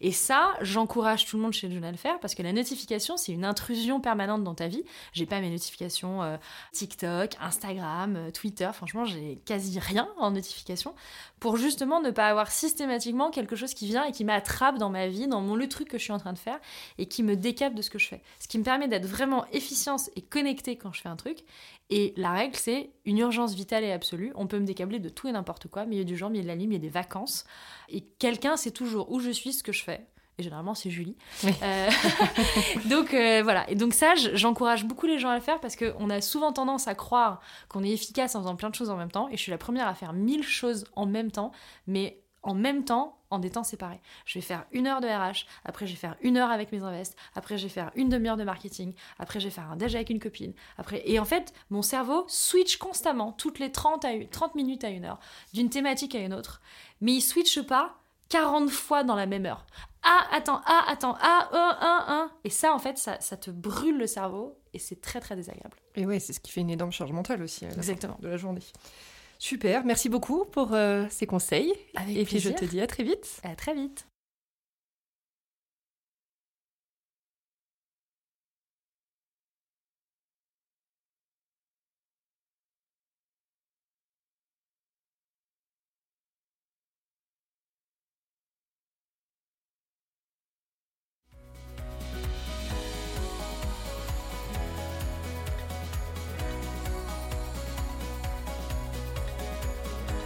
Et 0.00 0.10
ça, 0.10 0.54
j'encourage 0.60 1.26
tout 1.26 1.36
le 1.36 1.42
monde 1.42 1.52
chez 1.52 1.70
June 1.70 1.84
à 1.84 1.90
le 1.90 1.96
faire, 1.96 2.18
parce 2.18 2.34
que 2.34 2.42
la 2.42 2.52
notification, 2.52 3.16
c'est 3.16 3.32
une 3.32 3.44
intrusion 3.44 4.00
permanente 4.00 4.42
dans 4.42 4.54
ta 4.54 4.66
vie. 4.66 4.82
J'ai 5.12 5.26
pas 5.26 5.40
mes 5.40 5.50
notifications 5.50 6.22
euh, 6.22 6.36
TikTok, 6.72 7.36
Instagram, 7.40 8.16
euh, 8.16 8.30
Twitter, 8.30 8.68
franchement, 8.74 9.04
j'ai 9.04 9.40
quasi 9.44 9.78
rien 9.78 10.08
en 10.18 10.32
notification, 10.32 10.94
pour 11.38 11.56
justement 11.56 12.00
ne 12.00 12.10
pas 12.10 12.28
avoir 12.28 12.50
systématiquement 12.50 13.30
quelque 13.30 13.54
chose 13.54 13.74
qui 13.74 13.86
vient 13.86 14.04
et 14.04 14.12
qui 14.12 14.24
m'attrape 14.24 14.78
dans 14.78 14.90
ma 14.90 15.06
vie, 15.06 15.28
dans 15.28 15.40
mon, 15.40 15.54
le 15.54 15.68
truc 15.68 15.88
que 15.88 15.98
je 15.98 16.02
suis 16.02 16.12
en 16.12 16.18
train 16.18 16.32
de 16.32 16.38
faire, 16.38 16.58
et 16.98 17.06
qui 17.06 17.22
me 17.22 17.36
décapte 17.36 17.76
de 17.76 17.82
ce 17.82 17.90
que 17.90 17.98
je 17.98 18.08
fais. 18.08 18.22
Ce 18.40 18.48
qui 18.48 18.58
me 18.58 18.64
permet 18.64 18.88
d'être 18.88 19.06
vraiment 19.06 19.46
efficience 19.52 20.10
et 20.16 20.22
connectée 20.22 20.76
quand 20.76 20.92
je 20.92 21.00
fais 21.00 21.08
un 21.08 21.16
truc, 21.16 21.44
et 21.90 22.14
la 22.16 22.32
règle, 22.32 22.56
c'est 22.56 22.90
une 23.04 23.18
urgence 23.18 23.54
vitale 23.54 23.84
et 23.84 23.91
absolue. 23.92 24.32
On 24.34 24.46
peut 24.46 24.58
me 24.58 24.66
décabler 24.66 24.98
de 24.98 25.08
tout 25.08 25.28
et 25.28 25.32
n'importe 25.32 25.68
quoi, 25.68 25.84
milieu 25.84 26.04
du 26.04 26.16
jour, 26.16 26.30
milieu 26.30 26.42
de 26.42 26.48
la 26.48 26.56
nuit, 26.56 26.66
milieu 26.66 26.80
des 26.80 26.88
vacances. 26.88 27.44
Et 27.88 28.02
quelqu'un 28.18 28.56
sait 28.56 28.70
toujours 28.70 29.10
où 29.10 29.20
je 29.20 29.30
suis, 29.30 29.52
ce 29.52 29.62
que 29.62 29.72
je 29.72 29.82
fais. 29.82 30.06
Et 30.38 30.42
généralement, 30.42 30.74
c'est 30.74 30.90
Julie. 30.90 31.16
Euh, 31.44 31.90
donc 32.88 33.12
euh, 33.12 33.42
voilà. 33.42 33.68
Et 33.70 33.74
donc 33.74 33.92
ça, 33.92 34.14
j'encourage 34.14 34.84
beaucoup 34.84 35.06
les 35.06 35.18
gens 35.18 35.28
à 35.28 35.34
le 35.34 35.42
faire 35.42 35.60
parce 35.60 35.76
qu'on 35.76 36.08
a 36.08 36.20
souvent 36.20 36.52
tendance 36.52 36.88
à 36.88 36.94
croire 36.94 37.40
qu'on 37.68 37.84
est 37.84 37.90
efficace 37.90 38.34
en 38.34 38.40
faisant 38.40 38.56
plein 38.56 38.70
de 38.70 38.74
choses 38.74 38.88
en 38.88 38.96
même 38.96 39.10
temps. 39.10 39.28
Et 39.28 39.36
je 39.36 39.42
suis 39.42 39.50
la 39.50 39.58
première 39.58 39.86
à 39.86 39.94
faire 39.94 40.14
mille 40.14 40.42
choses 40.42 40.84
en 40.96 41.04
même 41.04 41.30
temps. 41.30 41.52
Mais 41.86 42.22
en 42.42 42.54
même 42.54 42.84
temps 42.84 43.18
en 43.30 43.38
des 43.38 43.50
temps 43.50 43.64
séparés. 43.64 44.00
Je 44.26 44.38
vais 44.38 44.42
faire 44.44 44.66
une 44.72 44.86
heure 44.86 45.00
de 45.00 45.06
RH, 45.06 45.46
après 45.64 45.86
je 45.86 45.92
vais 45.92 45.98
faire 45.98 46.16
une 46.20 46.36
heure 46.36 46.50
avec 46.50 46.70
mes 46.70 46.82
invests, 46.82 47.16
après 47.34 47.56
je 47.56 47.64
vais 47.64 47.68
faire 47.68 47.90
une 47.94 48.08
demi-heure 48.08 48.36
de 48.36 48.44
marketing, 48.44 48.94
après 49.18 49.40
je 49.40 49.46
vais 49.46 49.50
faire 49.50 49.70
un 49.70 49.76
déj 49.76 49.94
avec 49.94 50.10
une 50.10 50.20
copine. 50.20 50.52
Après... 50.76 51.02
Et 51.06 51.18
en 51.18 51.24
fait, 51.24 51.52
mon 51.70 51.82
cerveau 51.82 52.24
switch 52.28 52.76
constamment, 52.76 53.32
toutes 53.32 53.58
les 53.58 53.72
30, 53.72 54.04
à 54.04 54.10
30 54.30 54.54
minutes 54.54 54.84
à 54.84 54.90
une 54.90 55.04
heure, 55.04 55.18
d'une 55.54 55.70
thématique 55.70 56.14
à 56.14 56.20
une 56.20 56.34
autre. 56.34 56.60
Mais 57.00 57.12
il 57.12 57.20
switch 57.22 57.60
pas 57.62 57.98
40 58.28 58.70
fois 58.70 59.04
dans 59.04 59.14
la 59.14 59.26
même 59.26 59.46
heure. 59.46 59.66
Ah, 60.02 60.26
attends, 60.32 60.60
ah, 60.66 60.84
attends, 60.88 61.16
ah, 61.20 61.48
un, 61.52 61.86
un, 61.86 62.14
un. 62.14 62.30
Et 62.44 62.50
ça, 62.50 62.74
en 62.74 62.78
fait, 62.78 62.98
ça, 62.98 63.20
ça 63.20 63.36
te 63.36 63.50
brûle 63.50 63.98
le 63.98 64.06
cerveau 64.06 64.58
et 64.74 64.78
c'est 64.78 65.00
très, 65.00 65.20
très 65.20 65.36
désagréable. 65.36 65.76
Et 65.94 66.06
ouais, 66.06 66.18
c'est 66.18 66.32
ce 66.32 66.40
qui 66.40 66.50
fait 66.50 66.62
une 66.62 66.70
énorme 66.70 66.92
charge 66.92 67.12
mentale 67.12 67.42
aussi 67.42 67.64
Exactement. 67.66 68.16
de 68.20 68.28
la 68.28 68.36
journée. 68.36 68.62
Super, 69.42 69.84
merci 69.84 70.08
beaucoup 70.08 70.44
pour 70.44 70.72
euh, 70.72 71.04
ces 71.10 71.26
conseils. 71.26 71.74
Avec 71.96 72.16
Et 72.16 72.24
puis 72.24 72.38
je 72.38 72.50
te 72.50 72.64
dis 72.64 72.80
à 72.80 72.86
très 72.86 73.02
vite. 73.02 73.40
À 73.42 73.56
très 73.56 73.74
vite. 73.74 74.06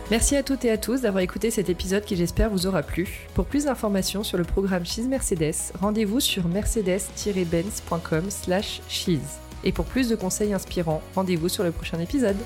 Merci 0.09 0.37
à 0.37 0.45
toutes 0.45 0.65
et 0.65 0.71
à 0.71 0.79
tous 0.79 1.01
d'avoir 1.01 1.25
écouté 1.25 1.51
cet 1.51 1.69
épisode 1.69 2.05
qui 2.05 2.15
j'espère 2.15 2.49
vous 2.49 2.69
aura 2.69 2.85
plu. 2.85 3.27
Pour 3.35 3.45
plus 3.45 3.65
d'informations 3.65 4.23
sur 4.23 4.39
le 4.39 4.45
programme 4.45 4.87
Cheese 4.87 5.09
Mercedes, 5.09 5.73
rendez-vous 5.81 6.21
sur 6.21 6.47
mercedes-benz.com 6.47 8.31
slash 8.31 8.83
cheese. 8.89 9.41
Et 9.65 9.73
pour 9.73 9.85
plus 9.85 10.09
de 10.09 10.15
conseils 10.15 10.53
inspirants, 10.53 11.03
rendez-vous 11.17 11.49
sur 11.49 11.65
le 11.65 11.73
prochain 11.73 11.99
épisode. 11.99 12.37